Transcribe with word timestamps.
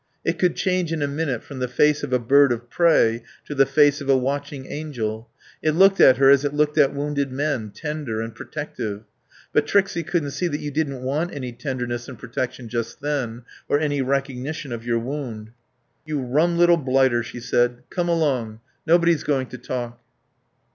It 0.25 0.39
could 0.39 0.55
change 0.55 0.91
in 0.91 1.03
a 1.03 1.07
minute 1.07 1.43
from 1.43 1.59
the 1.59 1.67
face 1.67 2.01
of 2.01 2.11
a 2.11 2.17
bird 2.17 2.51
of 2.51 2.71
prey 2.71 3.21
to 3.45 3.53
the 3.53 3.67
face 3.67 4.01
of 4.01 4.09
a 4.09 4.17
watching 4.17 4.65
angel. 4.65 5.29
It 5.61 5.75
looked 5.75 6.01
at 6.01 6.17
her 6.17 6.27
as 6.31 6.43
it 6.43 6.55
looked 6.55 6.79
at 6.79 6.91
wounded 6.95 7.31
men: 7.31 7.69
tender 7.69 8.19
and 8.19 8.33
protective. 8.33 9.03
But 9.53 9.67
Trixie 9.67 10.01
couldn't 10.01 10.31
see 10.31 10.47
that 10.47 10.59
you 10.59 10.71
didn't 10.71 11.03
want 11.03 11.35
any 11.35 11.51
tenderness 11.51 12.07
and 12.09 12.17
protection 12.17 12.67
just 12.67 12.99
then, 13.01 13.43
or 13.69 13.77
any 13.79 14.01
recognition 14.01 14.71
of 14.73 14.83
your 14.83 14.97
wound. 14.97 15.51
"You 16.03 16.19
rum 16.19 16.57
little 16.57 16.77
blighter," 16.77 17.21
she 17.21 17.39
said. 17.39 17.83
"Come 17.91 18.09
along. 18.09 18.59
Nobody's 18.87 19.23
going 19.23 19.49
to 19.49 19.57
talk." 19.59 20.01